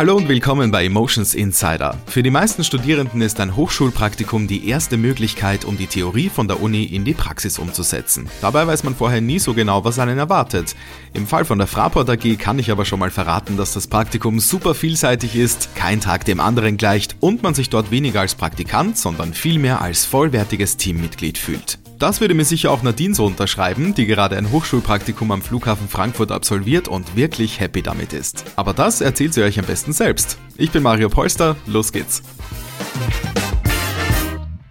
Hallo 0.00 0.16
und 0.16 0.30
willkommen 0.30 0.70
bei 0.70 0.86
Emotions 0.86 1.34
Insider. 1.34 1.94
Für 2.06 2.22
die 2.22 2.30
meisten 2.30 2.64
Studierenden 2.64 3.20
ist 3.20 3.38
ein 3.38 3.54
Hochschulpraktikum 3.54 4.46
die 4.46 4.66
erste 4.66 4.96
Möglichkeit, 4.96 5.66
um 5.66 5.76
die 5.76 5.88
Theorie 5.88 6.30
von 6.30 6.48
der 6.48 6.62
Uni 6.62 6.84
in 6.84 7.04
die 7.04 7.12
Praxis 7.12 7.58
umzusetzen. 7.58 8.26
Dabei 8.40 8.66
weiß 8.66 8.82
man 8.82 8.94
vorher 8.94 9.20
nie 9.20 9.38
so 9.38 9.52
genau, 9.52 9.84
was 9.84 9.98
einen 9.98 10.16
erwartet. 10.16 10.74
Im 11.12 11.26
Fall 11.26 11.44
von 11.44 11.58
der 11.58 11.66
Fraport 11.66 12.08
AG 12.08 12.38
kann 12.38 12.58
ich 12.58 12.70
aber 12.70 12.86
schon 12.86 12.98
mal 12.98 13.10
verraten, 13.10 13.58
dass 13.58 13.74
das 13.74 13.88
Praktikum 13.88 14.40
super 14.40 14.74
vielseitig 14.74 15.36
ist, 15.36 15.74
kein 15.74 16.00
Tag 16.00 16.24
dem 16.24 16.40
anderen 16.40 16.78
gleicht 16.78 17.16
und 17.20 17.42
man 17.42 17.52
sich 17.52 17.68
dort 17.68 17.90
weniger 17.90 18.22
als 18.22 18.34
Praktikant, 18.34 18.96
sondern 18.96 19.34
vielmehr 19.34 19.82
als 19.82 20.06
vollwertiges 20.06 20.78
Teammitglied 20.78 21.36
fühlt. 21.36 21.78
Das 22.00 22.22
würde 22.22 22.32
mir 22.32 22.46
sicher 22.46 22.70
auch 22.70 22.82
Nadine 22.82 23.14
so 23.14 23.26
unterschreiben, 23.26 23.94
die 23.94 24.06
gerade 24.06 24.38
ein 24.38 24.50
Hochschulpraktikum 24.50 25.30
am 25.32 25.42
Flughafen 25.42 25.86
Frankfurt 25.86 26.32
absolviert 26.32 26.88
und 26.88 27.14
wirklich 27.14 27.60
happy 27.60 27.82
damit 27.82 28.14
ist. 28.14 28.42
Aber 28.56 28.72
das 28.72 29.02
erzählt 29.02 29.34
sie 29.34 29.42
euch 29.42 29.58
am 29.58 29.66
besten 29.66 29.92
selbst. 29.92 30.38
Ich 30.56 30.70
bin 30.70 30.82
Mario 30.82 31.10
Polster, 31.10 31.56
los 31.66 31.92
geht's. 31.92 32.22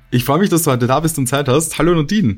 Ich 0.10 0.23
freue 0.23 0.40
mich, 0.40 0.50
dass 0.50 0.64
du 0.64 0.72
heute 0.72 0.88
da 0.88 1.02
bist 1.02 1.20
und 1.20 1.28
Zeit 1.28 1.48
hast. 1.48 1.78
Hallo 1.78 1.94
Nadine. 1.94 2.38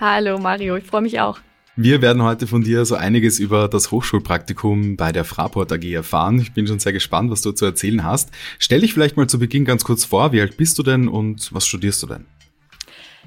Hallo 0.00 0.36
Mario, 0.40 0.74
ich 0.74 0.84
freue 0.84 1.02
mich 1.02 1.20
auch. 1.20 1.38
Wir 1.76 2.02
werden 2.02 2.24
heute 2.24 2.48
von 2.48 2.64
dir 2.64 2.84
so 2.86 2.96
einiges 2.96 3.38
über 3.38 3.68
das 3.68 3.92
Hochschulpraktikum 3.92 4.96
bei 4.96 5.12
der 5.12 5.24
Fraport 5.24 5.70
AG 5.70 5.84
erfahren. 5.84 6.40
Ich 6.40 6.52
bin 6.52 6.66
schon 6.66 6.80
sehr 6.80 6.92
gespannt, 6.92 7.30
was 7.30 7.42
du 7.42 7.52
zu 7.52 7.66
erzählen 7.66 8.02
hast. 8.02 8.30
Stell 8.58 8.80
dich 8.80 8.94
vielleicht 8.94 9.16
mal 9.16 9.28
zu 9.28 9.38
Beginn 9.38 9.64
ganz 9.64 9.84
kurz 9.84 10.04
vor, 10.04 10.32
wie 10.32 10.40
alt 10.40 10.56
bist 10.56 10.76
du 10.76 10.82
denn 10.82 11.06
und 11.06 11.54
was 11.54 11.68
studierst 11.68 12.02
du 12.02 12.08
denn? 12.08 12.26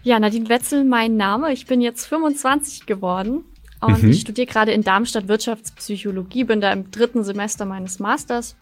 Ja, 0.08 0.22
Nadine 0.22 0.48
Wetzel, 0.48 0.86
mein 0.86 1.18
Name. 1.18 1.52
Ich 1.52 1.66
bin 1.66 1.82
jetzt 1.82 2.06
25 2.06 2.86
geworden 2.86 3.44
und 3.82 4.04
mhm. 4.04 4.12
ich 4.12 4.22
studiere 4.22 4.48
gerade 4.48 4.72
in 4.72 4.82
Darmstadt 4.82 5.28
Wirtschaftspsychologie, 5.28 6.46
bin 6.46 6.62
da 6.62 6.72
im 6.72 6.92
dritten 6.92 7.26
Semester 7.26 7.66
meines 7.66 8.00
Masters 8.00 8.56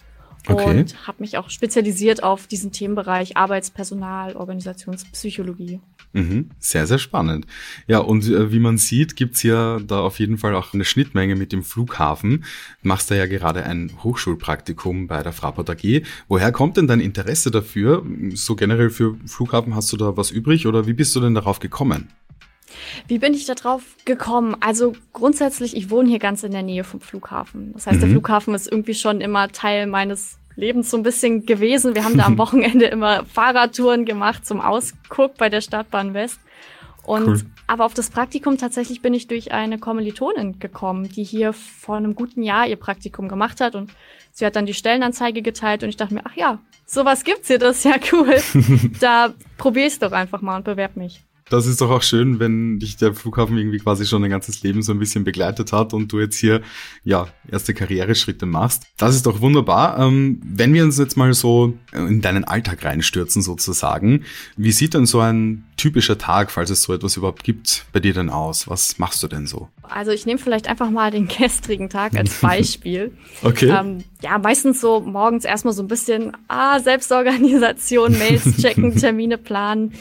okay. 0.48 0.66
und 0.66 1.06
habe 1.06 1.22
mich 1.22 1.38
auch 1.38 1.52
spezialisiert 1.52 2.24
auf 2.24 2.48
diesen 2.48 2.72
Themenbereich 2.72 3.38
Arbeitspersonal, 3.38 4.36
Organisationspsychologie. 4.36 5.82
Mhm. 6.16 6.50
Sehr, 6.60 6.88
sehr 6.88 6.98
spannend. 6.98 7.46
Ja, 7.88 8.00
und 8.00 8.26
äh, 8.30 8.50
wie 8.50 8.60
man 8.60 8.78
sieht, 8.78 9.18
gibt's 9.18 9.44
ja 9.44 9.80
da 9.82 10.00
auf 10.00 10.18
jeden 10.20 10.38
Fall 10.38 10.56
auch 10.56 10.74
eine 10.74 10.86
Schnittmenge 10.86 11.36
mit 11.36 11.52
dem 11.52 11.62
Flughafen. 11.62 12.46
Du 12.82 12.88
machst 12.88 13.12
da 13.12 13.16
ja 13.16 13.26
gerade 13.26 13.64
ein 13.64 13.92
Hochschulpraktikum 14.02 15.08
bei 15.08 15.22
der 15.24 15.34
Fraport 15.34 15.70
AG. 15.70 16.04
Woher 16.30 16.54
kommt 16.54 16.78
denn 16.78 16.88
dein 16.88 17.02
Interesse 17.02 17.52
dafür? 17.52 18.06
So 18.34 18.56
generell 18.56 18.92
für 18.92 19.18
Flughafen 19.26 19.76
hast 19.76 19.92
du 19.92 19.98
da 19.98 20.16
was 20.16 20.32
übrig 20.32 20.68
oder 20.68 20.88
wie 20.88 20.94
bist 20.94 21.14
du 21.18 21.20
denn 21.20 21.36
darauf 21.36 21.60
gekommen? 21.60 22.08
Wie 23.10 23.20
bin 23.20 23.34
ich 23.34 23.46
da 23.46 23.54
drauf 23.54 23.84
gekommen? 24.06 24.56
Also 24.62 24.94
grundsätzlich, 25.12 25.76
ich 25.76 25.90
wohne 25.90 26.08
hier 26.08 26.20
ganz 26.20 26.44
in 26.44 26.54
der 26.54 26.64
Nähe 26.64 26.86
vom 26.86 27.02
Flughafen. 27.02 27.74
Das 27.74 27.88
heißt, 27.88 27.98
mhm. 27.98 28.02
der 28.02 28.10
Flughafen 28.12 28.56
ist 28.56 28.72
irgendwie 28.72 28.94
schon 28.94 29.20
immer 29.20 29.50
Teil 29.50 29.86
meines 29.86 30.38
Lebens 30.56 30.90
so 30.90 30.98
ein 30.98 31.04
bisschen 31.04 31.46
gewesen. 31.46 31.96
Wir 31.96 32.06
haben 32.06 32.18
da 32.18 32.26
am 32.26 32.38
Wochenende 32.40 32.86
immer 32.86 33.26
Fahrradtouren 33.26 34.06
gemacht 34.06 34.46
zum 34.46 34.62
Ausguck 34.62 35.36
bei 35.38 35.50
der 35.50 35.62
Stadtbahn 35.62 36.14
West. 36.14 36.40
Und 37.04 37.28
cool. 37.28 37.42
aber 37.68 37.86
auf 37.86 37.94
das 37.94 38.10
Praktikum 38.10 38.58
tatsächlich 38.58 39.02
bin 39.02 39.14
ich 39.14 39.28
durch 39.28 39.52
eine 39.52 39.78
Kommilitonin 39.78 40.60
gekommen, 40.60 41.08
die 41.08 41.24
hier 41.24 41.54
vor 41.54 41.98
einem 41.98 42.16
guten 42.16 42.42
Jahr 42.42 42.68
ihr 42.68 42.78
Praktikum 42.78 43.30
gemacht 43.30 43.62
hat 43.62 43.76
und 43.76 43.92
sie 44.32 44.44
hat 44.46 44.56
dann 44.56 44.66
die 44.66 44.74
Stellenanzeige 44.74 45.44
geteilt 45.44 45.84
und 45.84 45.90
ich 45.90 45.98
dachte 45.98 46.16
mir, 46.16 46.24
ach 46.26 46.36
ja, 46.36 46.58
sowas 46.88 47.24
gibt's 47.24 47.48
hier, 47.48 47.60
das 47.60 47.78
ist 47.78 47.86
ja 47.86 47.98
cool. 48.12 48.36
da 49.00 49.34
probier 49.58 49.86
ich's 49.86 50.00
doch 50.00 50.14
einfach 50.14 50.42
mal 50.42 50.58
und 50.58 50.66
bewerb 50.66 50.98
mich. 50.98 51.22
Das 51.50 51.68
ist 51.68 51.80
doch 51.80 51.92
auch 51.92 52.02
schön, 52.02 52.40
wenn 52.40 52.80
dich 52.80 52.98
der 52.98 53.14
Flughafen 53.14 53.56
irgendwie 53.56 53.78
quasi 53.78 54.08
schon 54.08 54.24
dein 54.24 54.32
ganzes 54.32 54.64
Leben 54.64 54.82
so 54.82 54.92
ein 54.92 54.98
bisschen 55.00 55.24
begleitet 55.24 55.72
hat 55.74 55.94
und 55.94 56.12
du 56.12 56.20
jetzt 56.20 56.38
hier, 56.38 56.62
ja, 57.04 57.28
erste 57.52 57.76
Karriereschritte 57.76 58.48
machst. 58.48 58.88
Das 58.98 59.16
ist 59.16 59.28
doch 59.28 59.42
wunderbar. 59.42 60.00
Ähm, 60.00 60.42
wenn 60.44 60.74
wir 60.74 60.84
uns 60.84 60.98
jetzt 60.98 61.18
mal 61.18 61.32
so 61.36 61.78
in 61.94 62.22
deinen 62.22 62.46
Alltag 62.46 62.84
reinstürzen 62.84 63.44
sozusagen, 63.44 64.24
wie 64.58 64.72
sieht 64.72 64.96
denn 64.96 65.06
so 65.06 65.20
ein 65.20 65.66
typischer 65.78 66.18
Tag, 66.18 66.50
falls 66.50 66.72
es 66.72 66.82
so 66.82 66.94
etwas 66.94 67.16
überhaupt 67.16 67.44
gibt, 67.44 67.86
bei 67.94 68.00
dir 68.00 68.14
denn 68.14 68.32
aus? 68.32 68.68
Was 68.68 68.98
machst 68.98 69.22
du 69.22 69.28
denn 69.28 69.46
so? 69.46 69.70
Also 69.84 70.10
ich 70.12 70.26
nehme 70.26 70.40
vielleicht 70.40 70.68
einfach 70.68 70.90
mal 70.90 71.12
den 71.12 71.28
gestrigen 71.40 71.90
Tag 71.90 72.16
als 72.16 72.40
Beispiel. 72.42 73.12
okay. 73.44 73.70
Ähm, 73.70 74.04
ja, 74.24 74.40
meistens 74.40 74.82
so 74.82 75.00
morgens 75.00 75.46
erstmal 75.46 75.76
so 75.76 75.84
ein 75.84 75.88
bisschen, 75.88 76.36
ah, 76.48 76.80
Selbstorganisation, 76.80 78.18
Mails 78.18 78.58
checken, 78.62 78.96
Termine 78.96 79.38
planen. 79.38 79.94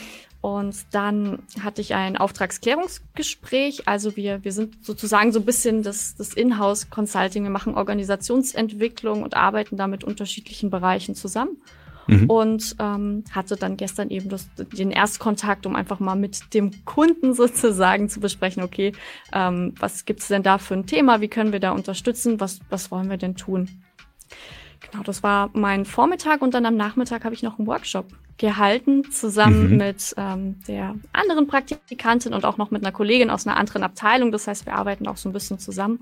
Und 0.44 0.76
dann 0.90 1.38
hatte 1.62 1.80
ich 1.80 1.94
ein 1.94 2.18
Auftragsklärungsgespräch. 2.18 3.88
Also 3.88 4.14
wir, 4.14 4.44
wir 4.44 4.52
sind 4.52 4.84
sozusagen 4.84 5.32
so 5.32 5.38
ein 5.40 5.46
bisschen 5.46 5.82
das, 5.82 6.16
das 6.16 6.34
Inhouse-Consulting. 6.34 7.44
Wir 7.44 7.50
machen 7.50 7.74
Organisationsentwicklung 7.74 9.22
und 9.22 9.38
arbeiten 9.38 9.78
da 9.78 9.86
mit 9.86 10.04
unterschiedlichen 10.04 10.68
Bereichen 10.68 11.14
zusammen. 11.14 11.62
Mhm. 12.08 12.28
Und 12.28 12.76
ähm, 12.78 13.24
hatte 13.30 13.56
dann 13.56 13.78
gestern 13.78 14.10
eben 14.10 14.28
das, 14.28 14.50
den 14.58 14.90
Erstkontakt, 14.90 15.64
um 15.64 15.74
einfach 15.76 15.98
mal 15.98 16.14
mit 16.14 16.52
dem 16.52 16.84
Kunden 16.84 17.32
sozusagen 17.32 18.10
zu 18.10 18.20
besprechen, 18.20 18.62
okay, 18.62 18.92
ähm, 19.32 19.74
was 19.80 20.04
gibt's 20.04 20.28
denn 20.28 20.42
da 20.42 20.58
für 20.58 20.74
ein 20.74 20.84
Thema, 20.84 21.22
wie 21.22 21.28
können 21.28 21.52
wir 21.52 21.60
da 21.60 21.70
unterstützen, 21.70 22.38
was, 22.38 22.60
was 22.68 22.90
wollen 22.90 23.08
wir 23.08 23.16
denn 23.16 23.34
tun? 23.34 23.70
Genau, 24.80 25.02
das 25.04 25.22
war 25.22 25.48
mein 25.54 25.86
Vormittag 25.86 26.42
und 26.42 26.52
dann 26.52 26.66
am 26.66 26.76
Nachmittag 26.76 27.24
habe 27.24 27.34
ich 27.34 27.42
noch 27.42 27.58
einen 27.58 27.66
Workshop 27.66 28.12
gehalten, 28.38 29.10
zusammen 29.10 29.72
mhm. 29.72 29.76
mit 29.76 30.14
ähm, 30.16 30.56
der 30.66 30.96
anderen 31.12 31.46
Praktikantin 31.46 32.34
und 32.34 32.44
auch 32.44 32.56
noch 32.56 32.70
mit 32.70 32.82
einer 32.82 32.92
Kollegin 32.92 33.30
aus 33.30 33.46
einer 33.46 33.56
anderen 33.56 33.82
Abteilung. 33.82 34.32
Das 34.32 34.46
heißt, 34.46 34.66
wir 34.66 34.74
arbeiten 34.74 35.06
auch 35.06 35.16
so 35.16 35.28
ein 35.28 35.32
bisschen 35.32 35.58
zusammen 35.58 36.00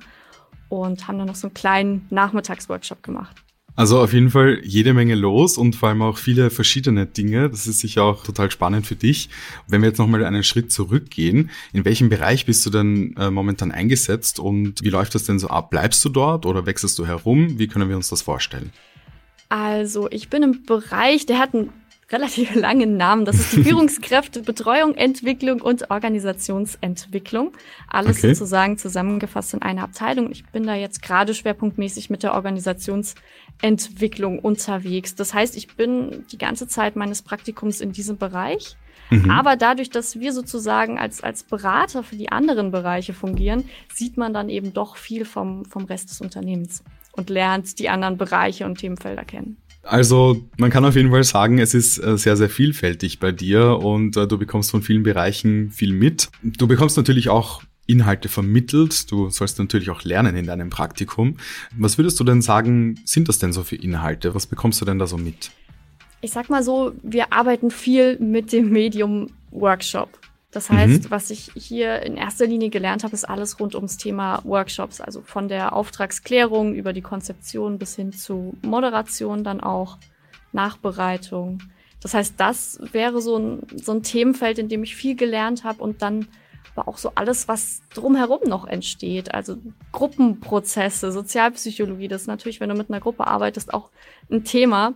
und 0.68 1.06
haben 1.06 1.18
dann 1.18 1.26
noch 1.26 1.34
so 1.34 1.48
einen 1.48 1.54
kleinen 1.54 2.06
Nachmittagsworkshop 2.10 3.02
gemacht. 3.02 3.42
Also 3.74 4.00
auf 4.00 4.12
jeden 4.12 4.28
Fall 4.28 4.60
jede 4.62 4.92
Menge 4.92 5.14
los 5.14 5.56
und 5.56 5.76
vor 5.76 5.88
allem 5.88 6.02
auch 6.02 6.18
viele 6.18 6.50
verschiedene 6.50 7.06
Dinge. 7.06 7.48
Das 7.48 7.66
ist 7.66 7.78
sicher 7.78 8.02
auch 8.02 8.22
total 8.22 8.50
spannend 8.50 8.86
für 8.86 8.96
dich. 8.96 9.30
Wenn 9.66 9.80
wir 9.80 9.88
jetzt 9.88 9.98
nochmal 9.98 10.24
einen 10.24 10.44
Schritt 10.44 10.70
zurückgehen, 10.70 11.50
in 11.72 11.86
welchem 11.86 12.10
Bereich 12.10 12.44
bist 12.44 12.66
du 12.66 12.70
denn 12.70 13.16
äh, 13.16 13.30
momentan 13.30 13.72
eingesetzt 13.72 14.38
und 14.38 14.82
wie 14.82 14.90
läuft 14.90 15.14
das 15.14 15.24
denn 15.24 15.38
so 15.38 15.48
ab? 15.48 15.70
Bleibst 15.70 16.04
du 16.04 16.10
dort 16.10 16.44
oder 16.44 16.66
wechselst 16.66 16.98
du 16.98 17.06
herum? 17.06 17.58
Wie 17.58 17.66
können 17.66 17.88
wir 17.88 17.96
uns 17.96 18.10
das 18.10 18.20
vorstellen? 18.20 18.72
Also 19.48 20.08
ich 20.10 20.28
bin 20.28 20.42
im 20.42 20.64
Bereich, 20.64 21.24
der 21.24 21.38
hat 21.38 21.54
einen 21.54 21.70
relativ 22.12 22.54
langen 22.60 22.96
Namen. 22.96 23.24
Das 23.24 23.36
ist 23.36 23.52
die 23.52 23.64
Führungskräfte, 23.64 24.42
Betreuung, 24.42 24.94
Entwicklung 24.94 25.60
und 25.60 25.90
Organisationsentwicklung. 25.90 27.52
Alles 27.88 28.18
okay. 28.18 28.34
sozusagen 28.34 28.78
zusammengefasst 28.78 29.54
in 29.54 29.62
einer 29.62 29.82
Abteilung. 29.82 30.30
Ich 30.30 30.44
bin 30.46 30.64
da 30.64 30.74
jetzt 30.74 31.02
gerade 31.02 31.34
schwerpunktmäßig 31.34 32.10
mit 32.10 32.22
der 32.22 32.34
Organisationsentwicklung 32.34 34.38
unterwegs. 34.38 35.14
Das 35.14 35.34
heißt, 35.34 35.56
ich 35.56 35.76
bin 35.76 36.24
die 36.30 36.38
ganze 36.38 36.68
Zeit 36.68 36.96
meines 36.96 37.22
Praktikums 37.22 37.80
in 37.80 37.92
diesem 37.92 38.18
Bereich. 38.18 38.76
Mhm. 39.10 39.30
Aber 39.30 39.56
dadurch, 39.56 39.90
dass 39.90 40.18
wir 40.18 40.32
sozusagen 40.32 40.98
als, 40.98 41.22
als 41.22 41.42
Berater 41.42 42.02
für 42.02 42.16
die 42.16 42.32
anderen 42.32 42.70
Bereiche 42.70 43.12
fungieren, 43.12 43.64
sieht 43.92 44.16
man 44.16 44.32
dann 44.32 44.48
eben 44.48 44.72
doch 44.72 44.96
viel 44.96 45.24
vom, 45.24 45.64
vom 45.66 45.84
Rest 45.84 46.10
des 46.10 46.20
Unternehmens 46.20 46.82
und 47.12 47.30
lernt 47.30 47.78
die 47.78 47.90
anderen 47.90 48.16
Bereiche 48.16 48.64
und 48.64 48.78
Themenfelder 48.78 49.24
kennen. 49.24 49.58
Also 49.82 50.42
man 50.58 50.70
kann 50.70 50.84
auf 50.84 50.94
jeden 50.94 51.10
Fall 51.10 51.24
sagen, 51.24 51.58
es 51.58 51.74
ist 51.74 51.98
äh, 51.98 52.16
sehr, 52.16 52.36
sehr 52.36 52.48
vielfältig 52.48 53.18
bei 53.18 53.32
dir 53.32 53.78
und 53.78 54.16
äh, 54.16 54.28
du 54.28 54.38
bekommst 54.38 54.70
von 54.70 54.82
vielen 54.82 55.02
Bereichen 55.02 55.70
viel 55.70 55.92
mit. 55.92 56.30
Du 56.42 56.66
bekommst 56.68 56.96
natürlich 56.96 57.28
auch 57.28 57.62
Inhalte 57.86 58.28
vermittelt. 58.28 59.10
Du 59.10 59.28
sollst 59.30 59.58
natürlich 59.58 59.90
auch 59.90 60.04
lernen 60.04 60.36
in 60.36 60.46
deinem 60.46 60.70
Praktikum. 60.70 61.36
Was 61.76 61.98
würdest 61.98 62.18
du 62.20 62.24
denn 62.24 62.42
sagen, 62.42 63.00
sind 63.04 63.28
das 63.28 63.38
denn 63.38 63.52
so 63.52 63.64
für 63.64 63.76
Inhalte? 63.76 64.34
Was 64.34 64.46
bekommst 64.46 64.80
du 64.80 64.84
denn 64.84 64.98
da 64.98 65.06
so 65.06 65.18
mit? 65.18 65.50
Ich 66.20 66.30
sag 66.30 66.48
mal 66.48 66.62
so, 66.62 66.92
wir 67.02 67.32
arbeiten 67.32 67.72
viel 67.72 68.18
mit 68.20 68.52
dem 68.52 68.70
Medium 68.70 69.30
Workshop. 69.50 70.21
Das 70.52 70.68
heißt, 70.68 71.04
mhm. 71.04 71.10
was 71.10 71.30
ich 71.30 71.50
hier 71.54 72.02
in 72.02 72.16
erster 72.16 72.46
Linie 72.46 72.68
gelernt 72.68 73.04
habe, 73.04 73.14
ist 73.14 73.24
alles 73.24 73.58
rund 73.58 73.74
ums 73.74 73.96
Thema 73.96 74.40
Workshops, 74.44 75.00
also 75.00 75.22
von 75.22 75.48
der 75.48 75.74
Auftragsklärung 75.74 76.74
über 76.74 76.92
die 76.92 77.00
Konzeption 77.00 77.78
bis 77.78 77.96
hin 77.96 78.12
zu 78.12 78.54
Moderation, 78.60 79.44
dann 79.44 79.62
auch 79.62 79.96
Nachbereitung. 80.52 81.62
Das 82.02 82.12
heißt, 82.12 82.34
das 82.36 82.78
wäre 82.92 83.22
so 83.22 83.38
ein, 83.38 83.66
so 83.76 83.92
ein 83.92 84.02
Themenfeld, 84.02 84.58
in 84.58 84.68
dem 84.68 84.82
ich 84.82 84.94
viel 84.94 85.16
gelernt 85.16 85.64
habe 85.64 85.82
und 85.82 86.02
dann 86.02 86.28
aber 86.74 86.88
auch 86.88 86.98
so 86.98 87.12
alles, 87.14 87.48
was 87.48 87.80
drumherum 87.94 88.40
noch 88.46 88.66
entsteht. 88.66 89.34
Also 89.34 89.56
Gruppenprozesse, 89.92 91.12
Sozialpsychologie, 91.12 92.08
das 92.08 92.22
ist 92.22 92.26
natürlich, 92.26 92.60
wenn 92.60 92.68
du 92.68 92.74
mit 92.74 92.90
einer 92.90 93.00
Gruppe 93.00 93.26
arbeitest, 93.26 93.72
auch 93.72 93.90
ein 94.30 94.44
Thema. 94.44 94.94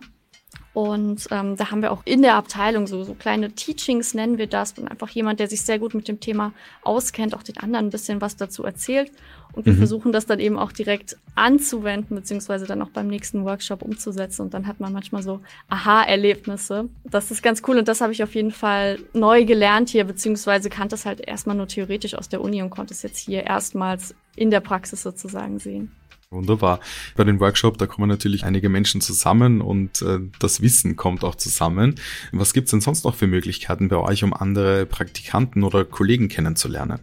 Und 0.77 1.27
ähm, 1.31 1.55
da 1.55 1.71
haben 1.71 1.81
wir 1.81 1.91
auch 1.91 2.03
in 2.05 2.21
der 2.21 2.35
Abteilung 2.35 2.85
so, 2.85 3.03
so 3.03 3.15
kleine 3.15 3.51
Teachings, 3.51 4.13
nennen 4.13 4.37
wir 4.37 4.45
das, 4.45 4.73
und 4.77 4.87
einfach 4.87 5.09
jemand, 5.09 5.39
der 5.39 5.49
sich 5.49 5.63
sehr 5.63 5.79
gut 5.79 5.95
mit 5.95 6.07
dem 6.07 6.19
Thema 6.19 6.53
auskennt, 6.83 7.33
auch 7.33 7.41
den 7.41 7.57
anderen 7.57 7.87
ein 7.87 7.89
bisschen 7.89 8.21
was 8.21 8.35
dazu 8.35 8.63
erzählt. 8.63 9.11
Und 9.53 9.65
wir 9.65 9.73
mhm. 9.73 9.79
versuchen 9.79 10.11
das 10.11 10.27
dann 10.27 10.39
eben 10.39 10.55
auch 10.55 10.71
direkt 10.71 11.17
anzuwenden, 11.33 12.15
beziehungsweise 12.15 12.67
dann 12.67 12.83
auch 12.83 12.91
beim 12.91 13.07
nächsten 13.07 13.43
Workshop 13.43 13.81
umzusetzen. 13.81 14.43
Und 14.43 14.53
dann 14.53 14.67
hat 14.67 14.79
man 14.79 14.93
manchmal 14.93 15.23
so 15.23 15.39
Aha-Erlebnisse. 15.67 16.89
Das 17.05 17.31
ist 17.31 17.41
ganz 17.41 17.63
cool 17.67 17.79
und 17.79 17.87
das 17.87 17.99
habe 17.99 18.13
ich 18.13 18.21
auf 18.21 18.35
jeden 18.35 18.51
Fall 18.51 18.99
neu 19.13 19.45
gelernt 19.45 19.89
hier, 19.89 20.03
beziehungsweise 20.03 20.69
kannte 20.69 20.93
es 20.93 21.07
halt 21.07 21.27
erstmal 21.27 21.55
nur 21.55 21.67
theoretisch 21.67 22.13
aus 22.13 22.29
der 22.29 22.39
Uni 22.41 22.61
und 22.61 22.69
konnte 22.69 22.93
es 22.93 23.01
jetzt 23.01 23.17
hier 23.17 23.45
erstmals 23.45 24.13
in 24.35 24.51
der 24.51 24.59
Praxis 24.59 25.01
sozusagen 25.01 25.57
sehen. 25.57 25.91
Wunderbar. 26.29 26.81
Bei 27.15 27.23
den 27.23 27.39
Workshop, 27.39 27.77
da 27.77 27.87
kommen 27.87 28.09
natürlich 28.09 28.43
einige 28.43 28.67
Menschen 28.67 28.99
zusammen 28.99 29.61
und 29.61 30.01
äh, 30.01 30.19
das 30.39 30.61
Wissen 30.67 30.97
kommt 30.97 31.23
auch 31.23 31.35
zusammen. 31.35 31.95
Was 32.33 32.51
gibt's 32.51 32.71
denn 32.71 32.81
sonst 32.81 33.05
noch 33.05 33.15
für 33.15 33.25
Möglichkeiten 33.25 33.87
bei 33.87 33.95
euch, 33.95 34.25
um 34.25 34.33
andere 34.33 34.85
Praktikanten 34.85 35.63
oder 35.63 35.85
Kollegen 35.85 36.27
kennenzulernen? 36.27 36.99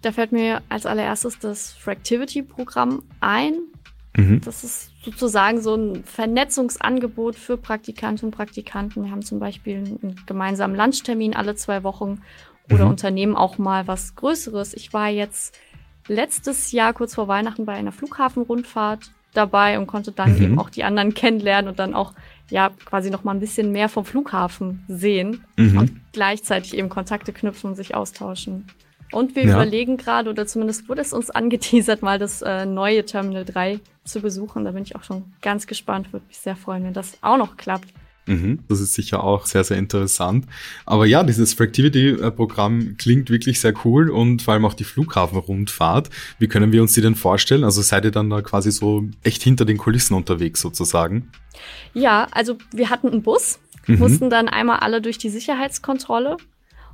Da 0.00 0.10
fällt 0.10 0.32
mir 0.32 0.62
als 0.68 0.84
allererstes 0.84 1.38
das 1.38 1.74
Fractivity-Programm 1.74 3.04
ein. 3.20 3.52
Mhm. 4.16 4.40
Das 4.40 4.64
ist 4.64 4.90
sozusagen 5.04 5.62
so 5.62 5.76
ein 5.76 6.02
Vernetzungsangebot 6.02 7.36
für 7.36 7.56
Praktikantinnen 7.56 8.32
und 8.32 8.36
Praktikanten. 8.36 9.04
Wir 9.04 9.12
haben 9.12 9.22
zum 9.22 9.38
Beispiel 9.38 9.76
einen 9.76 10.20
gemeinsamen 10.26 10.74
Lunchtermin 10.74 11.36
alle 11.36 11.54
zwei 11.54 11.84
Wochen 11.84 12.20
oder 12.68 12.86
mhm. 12.86 12.90
unternehmen 12.90 13.36
auch 13.36 13.58
mal 13.58 13.86
was 13.86 14.16
Größeres. 14.16 14.74
Ich 14.74 14.92
war 14.92 15.08
jetzt 15.08 15.56
letztes 16.08 16.72
Jahr 16.72 16.94
kurz 16.94 17.14
vor 17.14 17.28
Weihnachten 17.28 17.64
bei 17.64 17.74
einer 17.74 17.92
Flughafenrundfahrt 17.92 19.12
dabei 19.34 19.78
und 19.78 19.86
konnte 19.86 20.12
dann 20.12 20.36
mhm. 20.36 20.42
eben 20.42 20.58
auch 20.58 20.70
die 20.70 20.84
anderen 20.84 21.14
kennenlernen 21.14 21.68
und 21.68 21.78
dann 21.78 21.94
auch 21.94 22.12
ja 22.50 22.70
quasi 22.84 23.10
noch 23.10 23.24
mal 23.24 23.32
ein 23.32 23.40
bisschen 23.40 23.72
mehr 23.72 23.88
vom 23.88 24.04
Flughafen 24.04 24.84
sehen 24.88 25.44
mhm. 25.56 25.78
und 25.78 26.12
gleichzeitig 26.12 26.76
eben 26.76 26.88
Kontakte 26.88 27.32
knüpfen 27.32 27.70
und 27.70 27.76
sich 27.76 27.94
austauschen. 27.94 28.66
Und 29.12 29.36
wir 29.36 29.44
ja. 29.44 29.54
überlegen 29.54 29.98
gerade, 29.98 30.30
oder 30.30 30.46
zumindest 30.46 30.88
wurde 30.88 31.02
es 31.02 31.12
uns 31.12 31.30
angeteasert, 31.30 32.02
mal 32.02 32.18
das 32.18 32.42
äh, 32.42 32.66
neue 32.66 33.04
Terminal 33.04 33.44
3 33.44 33.80
zu 34.04 34.20
besuchen. 34.20 34.64
Da 34.64 34.72
bin 34.72 34.82
ich 34.82 34.96
auch 34.96 35.04
schon 35.04 35.32
ganz 35.42 35.66
gespannt, 35.66 36.12
würde 36.12 36.26
mich 36.26 36.38
sehr 36.38 36.56
freuen, 36.56 36.84
wenn 36.84 36.94
das 36.94 37.18
auch 37.20 37.36
noch 37.36 37.56
klappt. 37.56 37.88
Mhm, 38.26 38.60
das 38.68 38.80
ist 38.80 38.94
sicher 38.94 39.24
auch 39.24 39.46
sehr, 39.46 39.64
sehr 39.64 39.78
interessant. 39.78 40.46
Aber 40.86 41.06
ja, 41.06 41.24
dieses 41.24 41.54
Fractivity-Programm 41.54 42.96
klingt 42.96 43.30
wirklich 43.30 43.60
sehr 43.60 43.74
cool 43.84 44.10
und 44.10 44.42
vor 44.42 44.54
allem 44.54 44.64
auch 44.64 44.74
die 44.74 44.84
Flughafenrundfahrt. 44.84 46.08
Wie 46.38 46.46
können 46.46 46.70
wir 46.72 46.82
uns 46.82 46.94
die 46.94 47.00
denn 47.00 47.16
vorstellen? 47.16 47.64
Also 47.64 47.82
seid 47.82 48.04
ihr 48.04 48.12
dann 48.12 48.30
da 48.30 48.40
quasi 48.40 48.70
so 48.70 49.04
echt 49.24 49.42
hinter 49.42 49.64
den 49.64 49.76
Kulissen 49.76 50.14
unterwegs 50.14 50.60
sozusagen? 50.60 51.30
Ja, 51.94 52.28
also 52.30 52.56
wir 52.72 52.90
hatten 52.90 53.08
einen 53.08 53.22
Bus, 53.22 53.58
mhm. 53.86 53.98
mussten 53.98 54.30
dann 54.30 54.48
einmal 54.48 54.78
alle 54.78 55.02
durch 55.02 55.18
die 55.18 55.28
Sicherheitskontrolle 55.28 56.36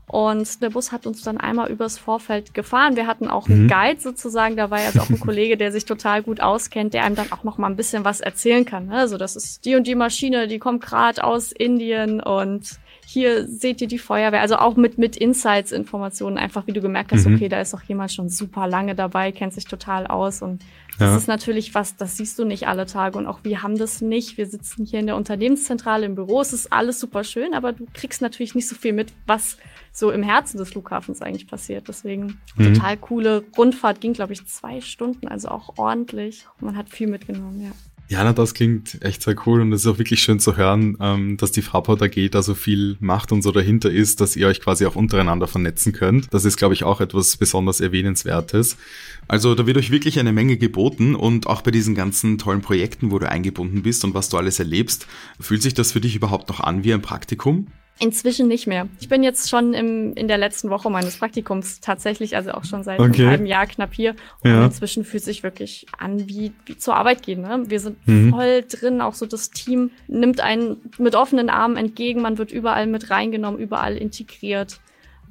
und 0.08 0.62
der 0.62 0.70
Bus 0.70 0.90
hat 0.90 1.06
uns 1.06 1.22
dann 1.22 1.36
einmal 1.36 1.70
übers 1.70 1.98
Vorfeld 1.98 2.54
gefahren. 2.54 2.96
Wir 2.96 3.06
hatten 3.06 3.28
auch 3.28 3.46
einen 3.46 3.64
mhm. 3.64 3.68
Guide 3.68 4.00
sozusagen 4.00 4.56
dabei, 4.56 4.86
also 4.86 5.00
auch 5.00 5.10
ein 5.10 5.20
Kollege, 5.20 5.58
der 5.58 5.70
sich 5.70 5.84
total 5.84 6.22
gut 6.22 6.40
auskennt, 6.40 6.94
der 6.94 7.04
einem 7.04 7.14
dann 7.14 7.30
auch 7.30 7.44
noch 7.44 7.58
mal 7.58 7.68
ein 7.68 7.76
bisschen 7.76 8.04
was 8.04 8.20
erzählen 8.20 8.64
kann. 8.64 8.90
Also 8.90 9.18
das 9.18 9.36
ist 9.36 9.66
die 9.66 9.76
und 9.76 9.86
die 9.86 9.94
Maschine, 9.94 10.48
die 10.48 10.58
kommt 10.58 10.82
gerade 10.82 11.22
aus 11.22 11.52
Indien 11.52 12.20
und 12.20 12.78
hier 13.04 13.46
seht 13.46 13.80
ihr 13.80 13.88
die 13.88 13.98
Feuerwehr. 13.98 14.40
Also 14.40 14.56
auch 14.56 14.76
mit, 14.76 14.98
mit 14.98 15.16
Insights-Informationen, 15.16 16.36
einfach 16.36 16.66
wie 16.66 16.72
du 16.72 16.80
gemerkt 16.80 17.12
hast, 17.12 17.26
mhm. 17.26 17.36
okay, 17.36 17.48
da 17.48 17.60
ist 17.60 17.74
doch 17.74 17.82
jemand 17.82 18.12
schon 18.12 18.30
super 18.30 18.66
lange 18.66 18.94
dabei, 18.94 19.32
kennt 19.32 19.52
sich 19.52 19.64
total 19.64 20.06
aus 20.06 20.42
und 20.42 20.62
das 20.98 21.10
ja. 21.12 21.16
ist 21.16 21.28
natürlich 21.28 21.74
was, 21.74 21.96
das 21.96 22.16
siehst 22.16 22.38
du 22.38 22.44
nicht 22.44 22.66
alle 22.66 22.84
Tage 22.84 23.16
und 23.16 23.26
auch 23.26 23.44
wir 23.44 23.62
haben 23.62 23.78
das 23.78 24.00
nicht. 24.00 24.36
Wir 24.36 24.46
sitzen 24.46 24.84
hier 24.84 25.00
in 25.00 25.06
der 25.06 25.16
Unternehmenszentrale 25.16 26.04
im 26.04 26.16
Büro, 26.16 26.40
es 26.40 26.52
ist 26.52 26.72
alles 26.72 26.98
super 26.98 27.24
schön, 27.24 27.54
aber 27.54 27.72
du 27.72 27.86
kriegst 27.94 28.20
natürlich 28.20 28.54
nicht 28.54 28.68
so 28.68 28.74
viel 28.74 28.92
mit, 28.92 29.12
was 29.26 29.58
so 29.98 30.10
im 30.12 30.22
Herzen 30.22 30.58
des 30.58 30.70
Flughafens 30.70 31.22
eigentlich 31.22 31.46
passiert. 31.46 31.88
Deswegen 31.88 32.38
mhm. 32.56 32.74
total 32.74 32.96
coole 32.96 33.44
Rundfahrt, 33.56 34.00
ging 34.00 34.12
glaube 34.12 34.32
ich 34.32 34.46
zwei 34.46 34.80
Stunden, 34.80 35.28
also 35.28 35.48
auch 35.48 35.76
ordentlich. 35.76 36.46
man 36.60 36.76
hat 36.76 36.88
viel 36.88 37.08
mitgenommen, 37.08 37.60
ja. 37.62 37.72
Ja, 38.10 38.24
na, 38.24 38.32
das 38.32 38.54
klingt 38.54 39.02
echt 39.02 39.22
sehr 39.22 39.36
cool 39.44 39.60
und 39.60 39.70
es 39.70 39.82
ist 39.82 39.86
auch 39.86 39.98
wirklich 39.98 40.22
schön 40.22 40.40
zu 40.40 40.56
hören, 40.56 40.96
ähm, 40.98 41.36
dass 41.36 41.52
die 41.52 41.60
Fraport 41.60 42.00
AG 42.00 42.30
da 42.30 42.40
so 42.40 42.54
viel 42.54 42.96
macht 43.00 43.32
und 43.32 43.42
so 43.42 43.52
dahinter 43.52 43.90
ist, 43.90 44.22
dass 44.22 44.34
ihr 44.34 44.46
euch 44.46 44.62
quasi 44.62 44.86
auch 44.86 44.96
untereinander 44.96 45.46
vernetzen 45.46 45.92
könnt. 45.92 46.32
Das 46.32 46.46
ist, 46.46 46.56
glaube 46.56 46.72
ich, 46.72 46.84
auch 46.84 47.02
etwas 47.02 47.36
besonders 47.36 47.82
Erwähnenswertes. 47.82 48.78
Also 49.26 49.54
da 49.54 49.66
wird 49.66 49.76
euch 49.76 49.90
wirklich 49.90 50.18
eine 50.18 50.32
Menge 50.32 50.56
geboten 50.56 51.14
und 51.14 51.46
auch 51.48 51.60
bei 51.60 51.70
diesen 51.70 51.94
ganzen 51.94 52.38
tollen 52.38 52.62
Projekten, 52.62 53.10
wo 53.10 53.18
du 53.18 53.28
eingebunden 53.28 53.82
bist 53.82 54.02
und 54.04 54.14
was 54.14 54.30
du 54.30 54.38
alles 54.38 54.58
erlebst, 54.58 55.06
fühlt 55.38 55.60
sich 55.60 55.74
das 55.74 55.92
für 55.92 56.00
dich 56.00 56.16
überhaupt 56.16 56.48
noch 56.48 56.60
an 56.60 56.84
wie 56.84 56.94
ein 56.94 57.02
Praktikum? 57.02 57.66
Inzwischen 58.00 58.46
nicht 58.46 58.66
mehr. 58.68 58.86
Ich 59.00 59.08
bin 59.08 59.24
jetzt 59.24 59.50
schon 59.50 59.74
im, 59.74 60.14
in 60.14 60.28
der 60.28 60.38
letzten 60.38 60.70
Woche 60.70 60.88
meines 60.88 61.16
Praktikums 61.16 61.80
tatsächlich, 61.80 62.36
also 62.36 62.52
auch 62.52 62.64
schon 62.64 62.84
seit 62.84 63.00
okay. 63.00 63.22
einem 63.22 63.30
halben 63.30 63.46
Jahr 63.46 63.66
knapp 63.66 63.92
hier. 63.92 64.14
Und 64.44 64.50
ja. 64.50 64.64
inzwischen 64.64 65.04
fühlt 65.04 65.24
sich 65.24 65.42
wirklich 65.42 65.86
an, 65.98 66.28
wie, 66.28 66.52
wie 66.66 66.78
zur 66.78 66.94
Arbeit 66.94 67.22
gehen. 67.22 67.42
Ne? 67.42 67.64
Wir 67.66 67.80
sind 67.80 68.06
mhm. 68.06 68.30
voll 68.30 68.64
drin, 68.68 69.00
auch 69.00 69.14
so 69.14 69.26
das 69.26 69.50
Team 69.50 69.90
nimmt 70.06 70.40
einen 70.40 70.76
mit 70.98 71.16
offenen 71.16 71.50
Armen 71.50 71.76
entgegen, 71.76 72.22
man 72.22 72.38
wird 72.38 72.52
überall 72.52 72.86
mit 72.86 73.10
reingenommen, 73.10 73.58
überall 73.60 73.96
integriert, 73.96 74.80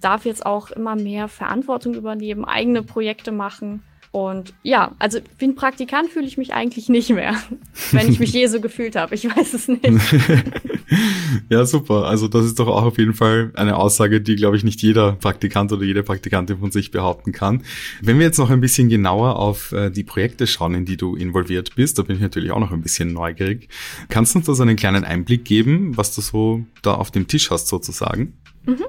darf 0.01 0.25
jetzt 0.25 0.45
auch 0.45 0.69
immer 0.71 0.95
mehr 0.95 1.29
Verantwortung 1.29 1.93
übernehmen, 1.93 2.43
eigene 2.43 2.83
Projekte 2.83 3.31
machen. 3.31 3.83
Und 4.17 4.55
ja, 4.63 4.95
also 4.97 5.19
wie 5.37 5.45
ein 5.45 5.53
Praktikant 5.53 6.09
fühle 6.09 6.25
ich 6.25 6.39
mich 6.39 6.51
eigentlich 6.51 6.89
nicht 6.89 7.11
mehr, 7.11 7.35
wenn 7.91 8.09
ich 8.09 8.19
mich 8.19 8.33
je 8.33 8.47
so 8.47 8.59
gefühlt 8.59 8.95
habe. 8.95 9.13
Ich 9.13 9.25
weiß 9.25 9.53
es 9.53 9.67
nicht. 9.67 9.83
ja, 11.51 11.63
super. 11.67 12.05
Also 12.05 12.27
das 12.27 12.45
ist 12.45 12.57
doch 12.57 12.67
auch 12.67 12.81
auf 12.81 12.97
jeden 12.97 13.13
Fall 13.13 13.51
eine 13.53 13.75
Aussage, 13.75 14.19
die, 14.19 14.35
glaube 14.35 14.57
ich, 14.57 14.63
nicht 14.63 14.81
jeder 14.81 15.11
Praktikant 15.11 15.71
oder 15.71 15.83
jede 15.83 16.01
Praktikantin 16.01 16.57
von 16.57 16.71
sich 16.71 16.89
behaupten 16.89 17.31
kann. 17.31 17.61
Wenn 18.01 18.17
wir 18.17 18.25
jetzt 18.25 18.39
noch 18.39 18.49
ein 18.49 18.59
bisschen 18.59 18.89
genauer 18.89 19.35
auf 19.35 19.71
äh, 19.71 19.91
die 19.91 20.03
Projekte 20.03 20.47
schauen, 20.47 20.73
in 20.73 20.85
die 20.85 20.97
du 20.97 21.15
involviert 21.15 21.75
bist, 21.75 21.99
da 21.99 22.01
bin 22.01 22.15
ich 22.15 22.21
natürlich 22.23 22.49
auch 22.49 22.59
noch 22.59 22.71
ein 22.71 22.81
bisschen 22.81 23.13
neugierig. 23.13 23.69
Kannst 24.09 24.33
du 24.33 24.39
uns 24.39 24.47
da 24.47 24.55
so 24.55 24.63
einen 24.63 24.77
kleinen 24.77 25.03
Einblick 25.03 25.45
geben, 25.45 25.95
was 25.95 26.15
du 26.15 26.21
so 26.21 26.65
da 26.81 26.95
auf 26.95 27.11
dem 27.11 27.27
Tisch 27.27 27.51
hast 27.51 27.67
sozusagen? 27.67 28.33
Mhm. 28.65 28.85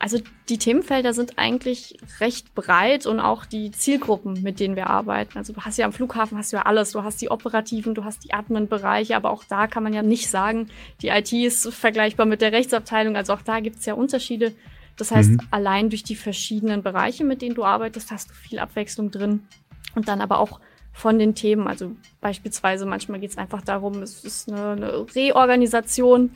Also 0.00 0.18
die 0.48 0.56
Themenfelder 0.56 1.12
sind 1.12 1.38
eigentlich 1.38 1.98
recht 2.20 2.54
breit 2.54 3.04
und 3.04 3.20
auch 3.20 3.44
die 3.44 3.70
Zielgruppen, 3.70 4.42
mit 4.42 4.58
denen 4.58 4.74
wir 4.74 4.88
arbeiten. 4.88 5.36
Also 5.36 5.52
du 5.52 5.60
hast 5.60 5.76
ja 5.76 5.84
am 5.84 5.92
Flughafen 5.92 6.38
hast 6.38 6.54
du 6.54 6.56
ja 6.56 6.62
alles. 6.62 6.92
Du 6.92 7.04
hast 7.04 7.20
die 7.20 7.30
operativen, 7.30 7.94
du 7.94 8.02
hast 8.02 8.24
die 8.24 8.32
Admin-Bereiche, 8.32 9.14
aber 9.14 9.30
auch 9.30 9.44
da 9.44 9.66
kann 9.66 9.82
man 9.82 9.92
ja 9.92 10.02
nicht 10.02 10.30
sagen, 10.30 10.70
die 11.02 11.08
IT 11.08 11.34
ist 11.34 11.72
vergleichbar 11.74 12.24
mit 12.24 12.40
der 12.40 12.50
Rechtsabteilung. 12.50 13.14
Also 13.14 13.34
auch 13.34 13.42
da 13.42 13.60
gibt 13.60 13.80
es 13.80 13.84
ja 13.84 13.92
Unterschiede. 13.92 14.54
Das 14.96 15.10
heißt, 15.10 15.32
mhm. 15.32 15.40
allein 15.50 15.90
durch 15.90 16.02
die 16.02 16.16
verschiedenen 16.16 16.82
Bereiche, 16.82 17.24
mit 17.24 17.42
denen 17.42 17.54
du 17.54 17.64
arbeitest, 17.64 18.10
hast 18.10 18.30
du 18.30 18.34
viel 18.34 18.58
Abwechslung 18.58 19.10
drin. 19.10 19.46
Und 19.94 20.08
dann 20.08 20.22
aber 20.22 20.38
auch 20.38 20.60
von 20.94 21.18
den 21.18 21.34
Themen. 21.34 21.66
Also 21.66 21.92
beispielsweise 22.22 22.86
manchmal 22.86 23.20
geht 23.20 23.32
es 23.32 23.38
einfach 23.38 23.60
darum, 23.60 24.02
es 24.02 24.24
ist 24.24 24.50
eine, 24.50 24.70
eine 24.70 25.14
Reorganisation 25.14 26.30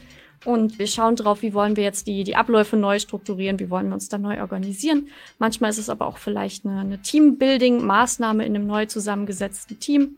und 0.45 0.79
wir 0.79 0.87
schauen 0.87 1.17
drauf, 1.17 1.43
wie 1.43 1.55
wollen 1.55 1.77
wir 1.77 1.85
jetzt 1.85 2.07
die, 2.07 2.25
die 2.25 2.37
Abläufe 2.37 2.77
neu 2.77 2.99
strukturieren, 2.99 3.59
wie 3.59 3.71
wollen 3.71 3.89
wir 3.89 3.95
uns 3.95 4.09
da 4.09 4.19
neu 4.19 4.41
organisieren. 4.41 5.09
Manchmal 5.39 5.71
ist 5.71 5.79
es 5.79 5.89
aber 5.89 6.07
auch 6.07 6.19
vielleicht 6.19 6.67
eine, 6.67 6.81
eine 6.81 6.99
Teambuilding-Maßnahme 6.99 8.45
in 8.45 8.55
einem 8.55 8.67
neu 8.67 8.87
zusammengesetzten 8.87 9.79
Team 9.81 10.17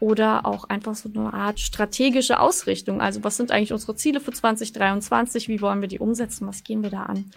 oder 0.00 0.46
auch 0.46 0.64
einfach 0.64 0.94
so 0.94 1.10
eine 1.14 1.32
Art 1.32 1.60
strategische 1.60 2.40
Ausrichtung. 2.40 3.00
Also 3.00 3.22
was 3.22 3.36
sind 3.36 3.52
eigentlich 3.52 3.72
unsere 3.72 3.94
Ziele 3.94 4.20
für 4.20 4.32
2023? 4.32 5.48
Wie 5.48 5.60
wollen 5.60 5.82
wir 5.82 5.88
die 5.88 5.98
umsetzen? 5.98 6.48
Was 6.48 6.64
gehen 6.64 6.82
wir 6.82 6.90
da 6.90 7.04
an? 7.04 7.30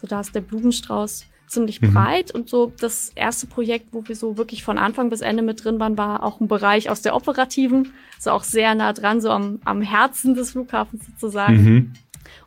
So 0.00 0.06
da 0.06 0.20
ist 0.20 0.34
der 0.34 0.40
Blumenstrauß 0.40 1.26
ziemlich 1.46 1.80
mhm. 1.80 1.92
breit 1.92 2.30
und 2.30 2.48
so 2.48 2.72
das 2.80 3.12
erste 3.14 3.46
Projekt, 3.46 3.88
wo 3.92 4.06
wir 4.06 4.16
so 4.16 4.36
wirklich 4.36 4.64
von 4.64 4.78
Anfang 4.78 5.10
bis 5.10 5.20
Ende 5.20 5.42
mit 5.42 5.64
drin 5.64 5.78
waren, 5.80 5.96
war 5.96 6.22
auch 6.22 6.40
ein 6.40 6.48
Bereich 6.48 6.90
aus 6.90 7.02
der 7.02 7.14
operativen, 7.14 7.92
so 8.18 8.30
auch 8.30 8.44
sehr 8.44 8.74
nah 8.74 8.92
dran, 8.92 9.20
so 9.20 9.30
am, 9.30 9.60
am 9.64 9.82
Herzen 9.82 10.34
des 10.34 10.52
Flughafens 10.52 11.06
sozusagen. 11.06 11.62
Mhm. 11.62 11.92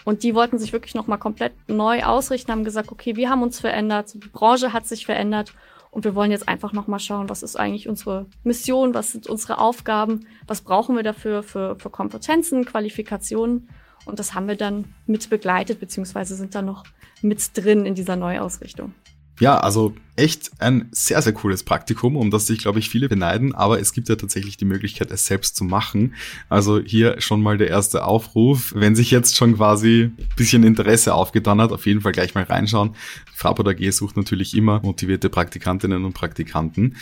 Und 0.03 0.23
die 0.23 0.35
wollten 0.35 0.59
sich 0.59 0.73
wirklich 0.73 0.95
nochmal 0.95 1.17
komplett 1.17 1.53
neu 1.67 2.03
ausrichten, 2.03 2.51
haben 2.51 2.63
gesagt, 2.63 2.91
okay, 2.91 3.15
wir 3.15 3.29
haben 3.29 3.43
uns 3.43 3.59
verändert, 3.59 4.13
die 4.13 4.19
Branche 4.19 4.73
hat 4.73 4.87
sich 4.87 5.05
verändert 5.05 5.53
und 5.91 6.05
wir 6.05 6.15
wollen 6.15 6.31
jetzt 6.31 6.47
einfach 6.47 6.73
nochmal 6.73 6.99
schauen, 6.99 7.29
was 7.29 7.43
ist 7.43 7.55
eigentlich 7.55 7.89
unsere 7.89 8.27
Mission, 8.43 8.93
was 8.93 9.11
sind 9.11 9.27
unsere 9.27 9.57
Aufgaben, 9.57 10.27
was 10.47 10.61
brauchen 10.61 10.95
wir 10.95 11.03
dafür 11.03 11.43
für, 11.43 11.75
für 11.77 11.89
Kompetenzen, 11.89 12.65
Qualifikationen. 12.65 13.69
Und 14.05 14.19
das 14.19 14.33
haben 14.33 14.47
wir 14.47 14.55
dann 14.55 14.85
mit 15.05 15.29
begleitet, 15.29 15.79
beziehungsweise 15.79 16.35
sind 16.35 16.55
da 16.55 16.61
noch 16.61 16.83
mit 17.21 17.57
drin 17.57 17.85
in 17.85 17.95
dieser 17.95 18.15
Neuausrichtung. 18.15 18.93
Ja, 19.39 19.57
also 19.57 19.95
echt 20.17 20.51
ein 20.59 20.89
sehr, 20.91 21.21
sehr 21.21 21.31
cooles 21.31 21.63
Praktikum, 21.63 22.17
um 22.17 22.29
das 22.29 22.45
sich, 22.45 22.59
glaube 22.59 22.79
ich, 22.79 22.89
viele 22.89 23.07
beneiden, 23.07 23.55
aber 23.55 23.79
es 23.79 23.93
gibt 23.93 24.09
ja 24.09 24.17
tatsächlich 24.17 24.57
die 24.57 24.65
Möglichkeit, 24.65 25.11
es 25.11 25.25
selbst 25.25 25.55
zu 25.55 25.63
machen. 25.63 26.13
Also 26.49 26.81
hier 26.81 27.21
schon 27.21 27.41
mal 27.41 27.57
der 27.57 27.69
erste 27.69 28.03
Aufruf. 28.03 28.73
Wenn 28.75 28.97
sich 28.97 29.11
jetzt 29.11 29.37
schon 29.37 29.55
quasi 29.55 30.11
ein 30.17 30.27
bisschen 30.35 30.63
Interesse 30.63 31.13
aufgetan 31.13 31.61
hat, 31.61 31.71
auf 31.71 31.85
jeden 31.85 32.01
Fall 32.01 32.11
gleich 32.11 32.35
mal 32.35 32.43
reinschauen. 32.43 32.95
Fraport 33.33 33.69
AG 33.69 33.91
sucht 33.91 34.17
natürlich 34.17 34.57
immer 34.57 34.81
motivierte 34.81 35.29
Praktikantinnen 35.29 36.03
und 36.03 36.11
Praktikanten. 36.11 36.97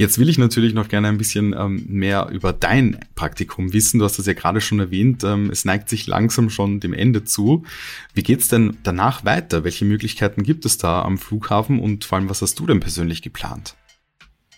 Jetzt 0.00 0.18
will 0.18 0.30
ich 0.30 0.38
natürlich 0.38 0.72
noch 0.72 0.88
gerne 0.88 1.08
ein 1.08 1.18
bisschen 1.18 1.52
ähm, 1.52 1.84
mehr 1.86 2.30
über 2.32 2.54
dein 2.54 3.00
Praktikum 3.16 3.74
wissen. 3.74 3.98
Du 3.98 4.06
hast 4.06 4.18
das 4.18 4.24
ja 4.24 4.32
gerade 4.32 4.62
schon 4.62 4.80
erwähnt. 4.80 5.24
Ähm, 5.24 5.50
es 5.50 5.66
neigt 5.66 5.90
sich 5.90 6.06
langsam 6.06 6.48
schon 6.48 6.80
dem 6.80 6.94
Ende 6.94 7.24
zu. 7.24 7.66
Wie 8.14 8.22
geht's 8.22 8.48
denn 8.48 8.78
danach 8.82 9.26
weiter? 9.26 9.62
Welche 9.62 9.84
Möglichkeiten 9.84 10.42
gibt 10.42 10.64
es 10.64 10.78
da 10.78 11.02
am 11.02 11.18
Flughafen 11.18 11.78
und 11.78 12.06
vor 12.06 12.16
allem, 12.16 12.30
was 12.30 12.40
hast 12.40 12.58
du 12.58 12.64
denn 12.64 12.80
persönlich 12.80 13.20
geplant? 13.20 13.74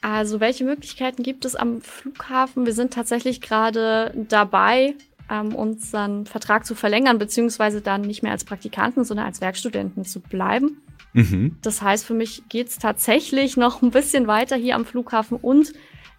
Also, 0.00 0.38
welche 0.38 0.62
Möglichkeiten 0.62 1.24
gibt 1.24 1.44
es 1.44 1.56
am 1.56 1.80
Flughafen? 1.80 2.64
Wir 2.64 2.72
sind 2.72 2.94
tatsächlich 2.94 3.40
gerade 3.40 4.14
dabei, 4.28 4.94
ähm, 5.28 5.56
unseren 5.56 6.24
Vertrag 6.24 6.64
zu 6.64 6.76
verlängern, 6.76 7.18
beziehungsweise 7.18 7.80
dann 7.80 8.02
nicht 8.02 8.22
mehr 8.22 8.30
als 8.30 8.44
Praktikanten, 8.44 9.02
sondern 9.02 9.26
als 9.26 9.40
Werkstudenten 9.40 10.04
zu 10.04 10.20
bleiben. 10.20 10.81
Mhm. 11.12 11.56
Das 11.62 11.82
heißt, 11.82 12.06
für 12.06 12.14
mich 12.14 12.42
geht 12.48 12.68
es 12.68 12.78
tatsächlich 12.78 13.56
noch 13.56 13.82
ein 13.82 13.90
bisschen 13.90 14.26
weiter 14.26 14.56
hier 14.56 14.74
am 14.74 14.84
Flughafen 14.84 15.36
und 15.36 15.72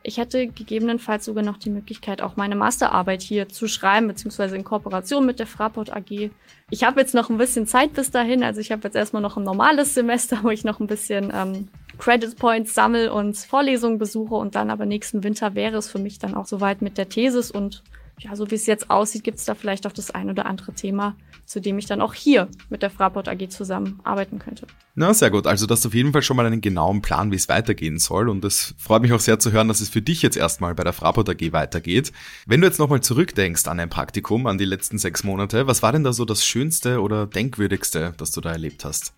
ich 0.05 0.17
hätte 0.17 0.47
gegebenenfalls 0.47 1.23
sogar 1.25 1.43
noch 1.43 1.57
die 1.57 1.69
Möglichkeit, 1.69 2.21
auch 2.21 2.35
meine 2.35 2.55
Masterarbeit 2.55 3.21
hier 3.21 3.47
zu 3.47 3.67
schreiben, 3.67 4.07
beziehungsweise 4.07 4.57
in 4.57 4.65
Kooperation 4.65 5.25
mit 5.25 5.39
der 5.39 5.47
Fraport 5.47 5.95
AG. 5.95 6.29
Ich 6.69 6.83
habe 6.83 6.99
jetzt 6.99 7.13
noch 7.13 7.29
ein 7.29 7.37
bisschen 7.37 7.67
Zeit 7.67 7.93
bis 7.93 8.11
dahin, 8.11 8.43
also 8.43 8.59
ich 8.59 8.71
habe 8.73 8.81
jetzt 8.83 8.95
erstmal 8.95 9.21
noch 9.21 9.37
ein 9.37 9.43
normales 9.43 9.93
Semester, 9.93 10.39
wo 10.43 10.49
ich 10.49 10.65
noch 10.65 10.81
ein 10.81 10.87
bisschen 10.87 11.31
ähm, 11.33 11.69
Credit 11.97 12.35
Points 12.37 12.73
sammle 12.73 13.13
und 13.13 13.37
Vorlesungen 13.37 13.97
besuche 13.97 14.35
und 14.35 14.55
dann 14.55 14.69
aber 14.69 14.85
nächsten 14.85 15.23
Winter 15.23 15.55
wäre 15.55 15.77
es 15.77 15.89
für 15.89 15.99
mich 15.99 16.19
dann 16.19 16.35
auch 16.35 16.47
soweit 16.47 16.81
mit 16.81 16.97
der 16.97 17.07
Thesis 17.07 17.49
und 17.49 17.81
ja, 18.19 18.35
so 18.35 18.49
wie 18.49 18.55
es 18.55 18.65
jetzt 18.65 18.89
aussieht, 18.89 19.23
gibt 19.23 19.39
es 19.39 19.45
da 19.45 19.55
vielleicht 19.55 19.87
auch 19.87 19.91
das 19.91 20.11
ein 20.11 20.29
oder 20.29 20.45
andere 20.45 20.73
Thema, 20.73 21.15
zu 21.45 21.59
dem 21.59 21.77
ich 21.77 21.85
dann 21.85 22.01
auch 22.01 22.13
hier 22.13 22.47
mit 22.69 22.81
der 22.81 22.89
Fraport 22.89 23.27
AG 23.27 23.49
zusammenarbeiten 23.49 24.39
könnte. 24.39 24.67
Na, 24.95 25.13
sehr 25.13 25.31
gut. 25.31 25.47
Also, 25.47 25.65
du 25.65 25.71
hast 25.73 25.85
auf 25.85 25.93
jeden 25.93 26.13
Fall 26.13 26.21
schon 26.21 26.37
mal 26.37 26.45
einen 26.45 26.61
genauen 26.61 27.01
Plan, 27.01 27.31
wie 27.31 27.35
es 27.35 27.49
weitergehen 27.49 27.97
soll. 27.97 28.29
Und 28.29 28.45
es 28.45 28.75
freut 28.77 29.01
mich 29.01 29.13
auch 29.13 29.19
sehr 29.19 29.39
zu 29.39 29.51
hören, 29.51 29.67
dass 29.67 29.81
es 29.81 29.89
für 29.89 30.01
dich 30.01 30.21
jetzt 30.21 30.37
erstmal 30.37 30.75
bei 30.75 30.83
der 30.83 30.93
Fraport 30.93 31.29
AG 31.29 31.51
weitergeht. 31.51 32.11
Wenn 32.45 32.61
du 32.61 32.67
jetzt 32.67 32.79
nochmal 32.79 33.01
zurückdenkst 33.01 33.67
an 33.67 33.79
ein 33.79 33.89
Praktikum, 33.89 34.47
an 34.47 34.57
die 34.57 34.65
letzten 34.65 34.97
sechs 34.99 35.23
Monate, 35.23 35.67
was 35.67 35.81
war 35.81 35.91
denn 35.91 36.03
da 36.03 36.13
so 36.13 36.25
das 36.25 36.45
Schönste 36.45 37.01
oder 37.01 37.25
denkwürdigste, 37.25 38.13
das 38.17 38.31
du 38.31 38.41
da 38.41 38.51
erlebt 38.51 38.85
hast? 38.85 39.13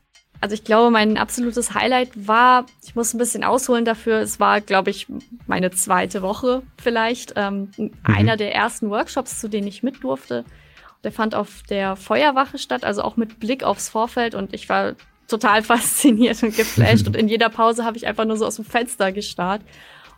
Also 0.45 0.53
ich 0.53 0.63
glaube, 0.63 0.91
mein 0.91 1.17
absolutes 1.17 1.73
Highlight 1.73 2.27
war, 2.27 2.67
ich 2.83 2.93
muss 2.93 3.15
ein 3.15 3.17
bisschen 3.17 3.43
ausholen 3.43 3.83
dafür, 3.83 4.19
es 4.19 4.39
war, 4.39 4.61
glaube 4.61 4.91
ich, 4.91 5.07
meine 5.47 5.71
zweite 5.71 6.21
Woche 6.21 6.61
vielleicht. 6.79 7.33
Ähm, 7.35 7.71
mhm. 7.77 7.89
Einer 8.03 8.37
der 8.37 8.53
ersten 8.53 8.91
Workshops, 8.91 9.41
zu 9.41 9.49
denen 9.49 9.65
ich 9.65 9.81
mit 9.81 10.03
durfte. 10.03 10.45
Der 11.03 11.11
fand 11.11 11.33
auf 11.33 11.63
der 11.67 11.95
Feuerwache 11.95 12.59
statt, 12.59 12.83
also 12.83 13.01
auch 13.01 13.17
mit 13.17 13.39
Blick 13.39 13.63
aufs 13.63 13.89
Vorfeld 13.89 14.35
und 14.35 14.53
ich 14.53 14.69
war 14.69 14.93
total 15.27 15.63
fasziniert 15.63 16.43
und 16.43 16.55
geflasht 16.55 17.07
und 17.07 17.15
in 17.15 17.27
jeder 17.27 17.49
Pause 17.49 17.83
habe 17.83 17.97
ich 17.97 18.05
einfach 18.05 18.25
nur 18.25 18.37
so 18.37 18.45
aus 18.45 18.57
dem 18.57 18.65
Fenster 18.65 19.11
gestarrt. 19.11 19.63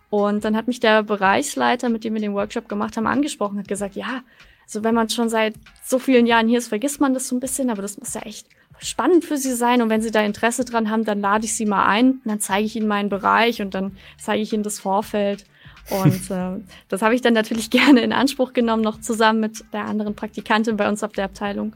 Und 0.10 0.44
dann 0.44 0.58
hat 0.58 0.68
mich 0.68 0.82
der 0.82 1.04
Bereichsleiter, 1.04 1.88
mit 1.88 2.04
dem 2.04 2.14
wir 2.16 2.20
den 2.22 2.34
Workshop 2.34 2.68
gemacht 2.68 2.98
haben, 2.98 3.08
angesprochen, 3.08 3.60
hat 3.60 3.70
gesagt, 3.70 3.96
ja, 3.96 4.24
also 4.66 4.84
wenn 4.84 4.94
man 4.94 5.08
schon 5.08 5.30
seit 5.30 5.54
so 5.86 6.00
vielen 6.00 6.26
Jahren 6.26 6.50
hier 6.50 6.58
ist, 6.58 6.68
vergisst 6.68 7.00
man 7.00 7.14
das 7.14 7.30
so 7.30 7.36
ein 7.38 7.40
bisschen, 7.40 7.70
aber 7.70 7.82
das 7.82 7.98
muss 7.98 8.14
ja 8.14 8.24
echt 8.24 8.48
spannend 8.80 9.26
für 9.26 9.38
Sie 9.38 9.54
sein. 9.54 9.82
Und 9.82 9.90
wenn 9.90 10.02
Sie 10.02 10.12
da 10.12 10.22
Interesse 10.22 10.66
dran 10.66 10.90
haben, 10.90 11.06
dann 11.06 11.22
lade 11.22 11.46
ich 11.46 11.56
Sie 11.56 11.66
mal 11.66 11.86
ein 11.86 12.12
und 12.12 12.26
dann 12.26 12.40
zeige 12.40 12.66
ich 12.66 12.76
Ihnen 12.76 12.88
meinen 12.88 13.10
Bereich 13.10 13.62
und 13.62 13.74
dann 13.74 13.98
zeige 14.20 14.42
ich 14.42 14.54
Ihnen 14.54 14.64
das 14.64 14.80
Vorfeld. 14.80 15.46
Und 15.90 16.32
äh, 16.32 16.62
das 16.90 17.02
habe 17.02 17.16
ich 17.16 17.22
dann 17.22 17.34
natürlich 17.34 17.70
gerne 17.72 18.02
in 18.02 18.14
Anspruch 18.14 18.54
genommen, 18.54 18.84
noch 18.84 19.00
zusammen 19.00 19.40
mit 19.40 19.64
der 19.74 19.86
anderen 19.86 20.16
Praktikantin 20.16 20.78
bei 20.78 20.88
uns 20.88 21.04
auf 21.04 21.14
der 21.14 21.26
Abteilung. 21.26 21.74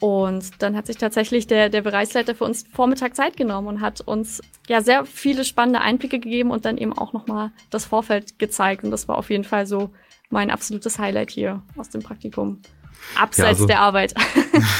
Und 0.00 0.62
dann 0.62 0.76
hat 0.76 0.86
sich 0.86 0.96
tatsächlich 0.96 1.48
der, 1.48 1.70
der 1.70 1.82
Bereichsleiter 1.82 2.36
für 2.36 2.44
uns 2.44 2.64
Vormittag 2.72 3.16
Zeit 3.16 3.36
genommen 3.36 3.66
und 3.66 3.80
hat 3.80 4.00
uns 4.00 4.40
ja 4.68 4.80
sehr 4.80 5.04
viele 5.04 5.44
spannende 5.44 5.80
Einblicke 5.80 6.20
gegeben 6.20 6.52
und 6.52 6.64
dann 6.64 6.78
eben 6.78 6.96
auch 6.96 7.12
nochmal 7.12 7.50
das 7.70 7.84
Vorfeld 7.84 8.38
gezeigt. 8.38 8.84
Und 8.84 8.92
das 8.92 9.08
war 9.08 9.18
auf 9.18 9.28
jeden 9.30 9.42
Fall 9.42 9.66
so 9.66 9.90
mein 10.30 10.50
absolutes 10.50 11.00
Highlight 11.00 11.30
hier 11.30 11.62
aus 11.76 11.88
dem 11.88 12.02
Praktikum. 12.02 12.60
Abseits 13.14 13.38
ja, 13.38 13.46
also, 13.46 13.66
der 13.66 13.80
Arbeit. 13.80 14.14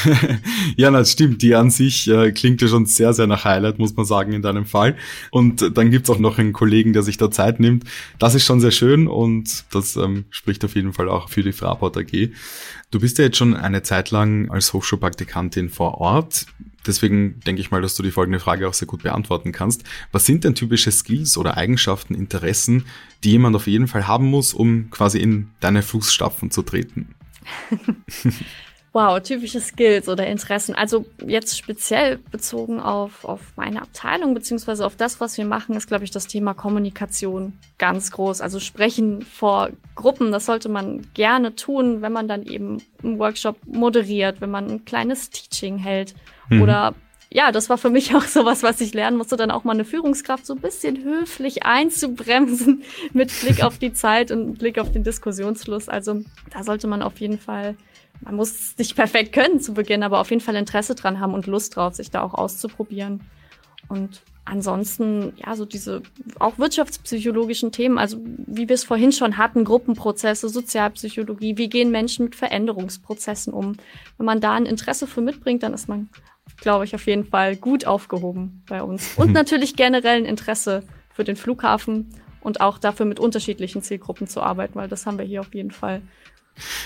ja, 0.76 0.90
das 0.90 1.12
stimmt. 1.12 1.42
Die 1.42 1.54
an 1.54 1.70
sich 1.70 2.08
äh, 2.08 2.32
klingt 2.32 2.62
ja 2.62 2.68
schon 2.68 2.86
sehr, 2.86 3.12
sehr 3.12 3.26
nach 3.26 3.44
Highlight, 3.44 3.78
muss 3.78 3.96
man 3.96 4.06
sagen, 4.06 4.32
in 4.32 4.42
deinem 4.42 4.66
Fall. 4.66 4.96
Und 5.30 5.76
dann 5.76 5.90
gibt's 5.90 6.10
auch 6.10 6.18
noch 6.18 6.38
einen 6.38 6.52
Kollegen, 6.52 6.92
der 6.92 7.02
sich 7.02 7.16
da 7.16 7.30
Zeit 7.30 7.58
nimmt. 7.60 7.84
Das 8.18 8.34
ist 8.34 8.44
schon 8.44 8.60
sehr 8.60 8.70
schön 8.70 9.08
und 9.08 9.64
das 9.72 9.96
ähm, 9.96 10.26
spricht 10.30 10.64
auf 10.64 10.74
jeden 10.74 10.92
Fall 10.92 11.08
auch 11.08 11.28
für 11.28 11.42
die 11.42 11.52
Fraport 11.52 11.96
AG. 11.96 12.30
Du 12.90 13.00
bist 13.00 13.18
ja 13.18 13.24
jetzt 13.24 13.36
schon 13.36 13.54
eine 13.54 13.82
Zeit 13.82 14.10
lang 14.10 14.50
als 14.50 14.72
Hochschulpraktikantin 14.72 15.68
vor 15.68 15.98
Ort. 15.98 16.46
Deswegen 16.86 17.40
denke 17.40 17.60
ich 17.60 17.70
mal, 17.70 17.82
dass 17.82 17.96
du 17.96 18.02
die 18.02 18.10
folgende 18.10 18.40
Frage 18.40 18.66
auch 18.66 18.72
sehr 18.72 18.88
gut 18.88 19.02
beantworten 19.02 19.52
kannst. 19.52 19.84
Was 20.10 20.24
sind 20.24 20.44
denn 20.44 20.54
typische 20.54 20.90
Skills 20.90 21.36
oder 21.36 21.56
Eigenschaften, 21.56 22.14
Interessen, 22.14 22.86
die 23.24 23.32
jemand 23.32 23.56
auf 23.56 23.66
jeden 23.66 23.88
Fall 23.88 24.06
haben 24.06 24.26
muss, 24.26 24.54
um 24.54 24.90
quasi 24.90 25.18
in 25.18 25.50
deine 25.60 25.82
Fußstapfen 25.82 26.50
zu 26.50 26.62
treten? 26.62 27.14
wow, 28.92 29.20
typische 29.20 29.60
Skills 29.60 30.08
oder 30.08 30.26
Interessen. 30.26 30.74
Also 30.74 31.06
jetzt 31.26 31.58
speziell 31.58 32.18
bezogen 32.18 32.80
auf, 32.80 33.24
auf 33.24 33.40
meine 33.56 33.82
Abteilung 33.82 34.34
beziehungsweise 34.34 34.84
auf 34.84 34.96
das, 34.96 35.20
was 35.20 35.36
wir 35.38 35.44
machen, 35.44 35.76
ist, 35.76 35.88
glaube 35.88 36.04
ich, 36.04 36.10
das 36.10 36.26
Thema 36.26 36.54
Kommunikation 36.54 37.52
ganz 37.78 38.10
groß. 38.10 38.40
Also 38.40 38.60
sprechen 38.60 39.22
vor 39.22 39.70
Gruppen, 39.94 40.32
das 40.32 40.46
sollte 40.46 40.68
man 40.68 41.06
gerne 41.14 41.54
tun, 41.54 42.02
wenn 42.02 42.12
man 42.12 42.28
dann 42.28 42.44
eben 42.44 42.82
einen 43.02 43.18
Workshop 43.18 43.58
moderiert, 43.66 44.40
wenn 44.40 44.50
man 44.50 44.70
ein 44.70 44.84
kleines 44.84 45.30
Teaching 45.30 45.78
hält 45.78 46.14
mhm. 46.48 46.62
oder 46.62 46.94
ja, 47.30 47.52
das 47.52 47.68
war 47.68 47.78
für 47.78 47.90
mich 47.90 48.14
auch 48.14 48.22
sowas, 48.22 48.62
was 48.62 48.80
ich 48.80 48.94
lernen 48.94 49.16
musste, 49.16 49.36
dann 49.36 49.50
auch 49.50 49.64
mal 49.64 49.72
eine 49.72 49.84
Führungskraft 49.84 50.46
so 50.46 50.54
ein 50.54 50.60
bisschen 50.60 51.02
höflich 51.02 51.64
einzubremsen 51.64 52.82
mit 53.12 53.32
Blick 53.40 53.62
auf 53.62 53.78
die 53.78 53.92
Zeit 53.92 54.30
und 54.30 54.58
Blick 54.58 54.78
auf 54.78 54.92
den 54.92 55.04
Diskussionsfluss. 55.04 55.88
Also 55.88 56.22
da 56.50 56.62
sollte 56.62 56.86
man 56.86 57.02
auf 57.02 57.18
jeden 57.20 57.38
Fall, 57.38 57.76
man 58.20 58.36
muss 58.36 58.50
es 58.52 58.78
nicht 58.78 58.96
perfekt 58.96 59.32
können 59.32 59.60
zu 59.60 59.74
Beginn, 59.74 60.02
aber 60.02 60.20
auf 60.20 60.30
jeden 60.30 60.42
Fall 60.42 60.56
Interesse 60.56 60.94
dran 60.94 61.20
haben 61.20 61.34
und 61.34 61.46
Lust 61.46 61.76
drauf, 61.76 61.94
sich 61.94 62.10
da 62.10 62.22
auch 62.22 62.34
auszuprobieren. 62.34 63.20
Und 63.88 64.22
ansonsten, 64.44 65.34
ja, 65.36 65.54
so 65.54 65.64
diese 65.64 66.02
auch 66.38 66.58
wirtschaftspsychologischen 66.58 67.72
Themen, 67.72 67.98
also 67.98 68.18
wie 68.24 68.68
wir 68.68 68.74
es 68.74 68.84
vorhin 68.84 69.12
schon 69.12 69.36
hatten, 69.36 69.64
Gruppenprozesse, 69.64 70.48
Sozialpsychologie, 70.48 71.58
wie 71.58 71.68
gehen 71.68 71.90
Menschen 71.90 72.26
mit 72.26 72.36
Veränderungsprozessen 72.36 73.52
um? 73.52 73.76
Wenn 74.16 74.26
man 74.26 74.40
da 74.40 74.54
ein 74.54 74.66
Interesse 74.66 75.06
für 75.06 75.20
mitbringt, 75.20 75.62
dann 75.62 75.74
ist 75.74 75.88
man 75.88 76.08
glaube 76.60 76.84
ich, 76.84 76.94
auf 76.94 77.06
jeden 77.06 77.24
Fall 77.24 77.56
gut 77.56 77.86
aufgehoben 77.86 78.62
bei 78.68 78.82
uns. 78.82 79.14
Und 79.16 79.32
natürlich 79.32 79.76
generell 79.76 80.18
ein 80.18 80.24
Interesse 80.24 80.82
für 81.12 81.24
den 81.24 81.36
Flughafen 81.36 82.08
und 82.40 82.60
auch 82.60 82.78
dafür 82.78 83.06
mit 83.06 83.20
unterschiedlichen 83.20 83.82
Zielgruppen 83.82 84.26
zu 84.26 84.40
arbeiten, 84.40 84.74
weil 84.76 84.88
das 84.88 85.06
haben 85.06 85.18
wir 85.18 85.24
hier 85.24 85.40
auf 85.40 85.54
jeden 85.54 85.70
Fall. 85.70 86.02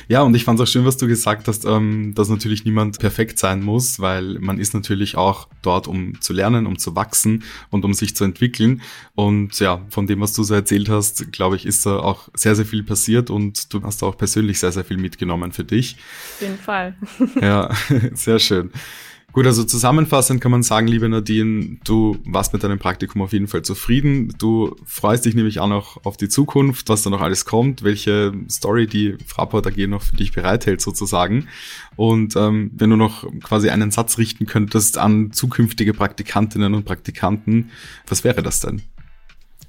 Ja, 0.09 0.23
und 0.23 0.35
ich 0.35 0.45
fand 0.45 0.61
es 0.61 0.69
auch 0.69 0.71
schön, 0.71 0.85
was 0.85 0.97
du 0.97 1.07
gesagt 1.07 1.49
hast, 1.49 1.64
ähm, 1.64 2.12
dass 2.14 2.29
natürlich 2.29 2.64
niemand 2.64 2.99
perfekt 2.99 3.38
sein 3.38 3.62
muss, 3.62 4.00
weil 4.00 4.38
man 4.38 4.59
ist 4.59 4.75
natürlich 4.75 5.17
auch 5.17 5.49
dort, 5.62 5.88
um 5.88 6.21
zu 6.21 6.33
lernen, 6.33 6.67
um 6.67 6.79
zu 6.79 6.95
wachsen 6.95 7.45
und 7.71 7.85
um 7.85 7.95
sich 7.95 8.14
zu 8.14 8.25
entwickeln. 8.25 8.83
Und 9.14 9.59
ja, 9.61 9.81
von 9.88 10.07
dem, 10.07 10.21
was 10.21 10.33
du 10.33 10.43
so 10.43 10.55
erzählt 10.55 10.88
hast, 10.88 11.33
glaube 11.33 11.57
ich, 11.57 11.67
ist 11.67 11.87
da 11.87 11.99
auch 11.99 12.29
sehr, 12.35 12.55
sehr 12.55 12.67
viel 12.67 12.83
passiert 12.83 13.31
und 13.31 13.73
du 13.73 13.83
hast 13.83 14.02
auch 14.02 14.17
persönlich 14.17 14.59
sehr, 14.59 14.73
sehr 14.73 14.85
viel 14.85 14.99
mitgenommen 14.99 15.52
für 15.52 15.64
dich. 15.64 15.97
Auf 16.35 16.43
jeden 16.43 16.59
Fall. 16.59 16.95
ja, 17.41 17.71
sehr 18.14 18.38
schön. 18.38 18.71
Gut, 19.33 19.47
also 19.47 19.65
zusammenfassend 19.65 20.43
kann 20.43 20.51
man 20.51 20.62
sagen, 20.62 20.87
liebe 20.87 21.09
Nadine, 21.09 21.79
du 21.85 22.19
warst 22.27 22.53
mit 22.53 22.62
deinem 22.62 22.79
Praktikum 22.79 23.23
auf 23.23 23.33
jeden 23.33 23.49
Fall 23.49 23.62
zufrieden. 23.62 24.35
Du 24.39 24.77
freust 24.85 25.25
dich 25.25 25.35
nämlich 25.35 25.59
auch 25.59 25.69
noch 25.69 26.05
auf 26.05 26.19
die 26.19 26.29
Zukunft, 26.29 26.91
was 26.91 27.03
da 27.03 27.09
noch 27.09 27.23
alles 27.23 27.47
kommt, 27.47 27.83
welche 27.83 28.35
Story 28.51 28.87
die 28.87 29.17
Fraport 29.27 29.67
AG 29.67 29.87
noch 29.87 30.03
für 30.03 30.17
dich 30.17 30.33
bereithält 30.33 30.83
sozusagen. 30.83 31.49
Und 31.97 32.37
ähm, 32.37 32.73
wenn 32.75 32.91
du 32.91 32.97
noch 32.97 33.27
quasi 33.43 33.71
einen 33.71 33.91
Satz 33.91 34.19
richten 34.19 34.45
könntest 34.45 34.99
an 34.99 35.33
zukünftige 35.33 35.95
Praktikantinnen 35.95 36.75
und 36.75 36.85
Praktikanten, 36.85 37.71
was 38.07 38.25
wäre 38.25 38.43
das 38.43 38.61
denn? 38.61 38.83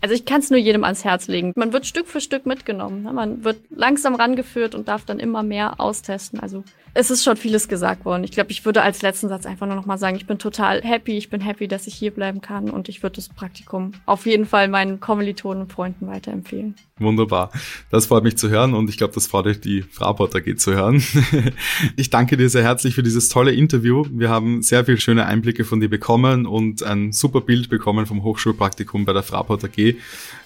Also 0.04 0.16
ich 0.16 0.26
kann 0.26 0.42
es 0.42 0.50
nur 0.50 0.60
jedem 0.60 0.84
ans 0.84 1.06
Herz 1.06 1.30
legen. 1.30 1.54
Man 1.56 1.72
wird 1.72 1.86
Stück 1.86 2.10
für 2.10 2.20
Stück 2.20 2.46
mitgenommen. 2.46 3.04
Ne? 3.04 3.14
Man 3.14 3.46
wird 3.46 3.62
langsam 3.70 4.16
rangeführt 4.16 4.76
und 4.76 4.90
darf 4.90 5.06
dann 5.06 5.18
immer 5.18 5.44
mehr 5.44 5.80
austesten. 5.80 6.42
Also 6.42 6.66
es 6.94 7.10
ist 7.10 7.24
schon 7.24 7.38
vieles 7.38 7.68
gesagt 7.68 8.06
worden. 8.06 8.24
Ich 8.24 8.32
glaube, 8.32 8.52
ich 8.52 8.66
würde 8.66 8.82
als 8.84 9.02
letzten 9.02 9.28
Satz 9.28 9.46
einfach 9.46 9.66
nur 9.66 9.76
noch 9.76 9.86
mal 9.86 9.98
sagen, 9.98 10.16
ich 10.16 10.28
bin 10.28 10.38
total 10.38 10.82
happy. 10.82 11.18
Ich 11.18 11.30
bin 11.30 11.42
happy, 11.42 11.68
dass 11.68 11.88
ich 11.88 11.96
hier 11.96 12.12
bleiben 12.12 12.42
kann 12.42 12.70
und 12.70 12.88
ich 12.90 13.02
würde 13.02 13.16
das 13.16 13.30
Praktikum 13.30 13.94
auf 14.06 14.26
jeden 14.26 14.46
Fall 14.46 14.68
meinen 14.68 15.00
Kommilitonen 15.00 15.64
und 15.64 15.72
Freunden 15.72 16.06
weiterempfehlen. 16.06 16.76
Wunderbar. 17.00 17.52
Das 17.90 18.06
freut 18.06 18.24
mich 18.24 18.38
zu 18.38 18.50
hören 18.50 18.76
und 18.76 18.90
ich 18.90 18.98
glaube, 18.98 19.14
das 19.14 19.26
freut 19.26 19.48
euch 19.48 19.60
die 19.60 19.82
Fraport 19.82 20.36
AG 20.36 20.58
zu 20.58 20.74
hören. 20.74 21.04
ich 21.96 22.12
danke 22.12 22.38
dir 22.38 22.50
sehr 22.50 22.64
herzlich 22.64 22.94
für 22.94 23.02
dieses 23.02 23.30
tolle 23.30 23.54
Interview. 23.54 24.06
Wir 24.12 24.30
haben 24.30 24.62
sehr 24.62 24.86
viele 24.86 25.00
schöne 25.00 25.26
Einblicke 25.26 25.66
von 25.66 25.80
dir 25.80 25.90
bekommen 25.90 26.46
und 26.46 26.84
ein 26.84 27.12
super 27.12 27.42
Bild 27.42 27.70
bekommen 27.70 28.06
vom 28.06 28.24
Hochschulpraktikum 28.24 29.06
bei 29.06 29.14
der 29.14 29.24
Fraport 29.24 29.64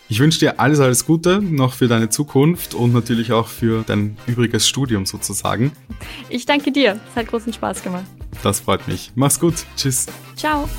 Ich 0.09 0.19
wünsche 0.19 0.39
dir 0.39 0.59
alles, 0.59 0.79
alles 0.79 1.05
Gute 1.05 1.41
noch 1.41 1.73
für 1.73 1.87
deine 1.87 2.09
Zukunft 2.09 2.73
und 2.73 2.93
natürlich 2.93 3.33
auch 3.33 3.47
für 3.47 3.83
dein 3.85 4.15
übriges 4.25 4.67
Studium 4.67 5.05
sozusagen. 5.05 5.73
Ich 6.29 6.45
danke 6.45 6.71
dir. 6.71 6.99
Es 7.09 7.15
hat 7.15 7.27
großen 7.27 7.51
Spaß 7.51 7.83
gemacht. 7.83 8.05
Das 8.41 8.61
freut 8.61 8.87
mich. 8.87 9.11
Mach's 9.15 9.39
gut. 9.39 9.55
Tschüss. 9.75 10.05
Ciao. 10.35 10.69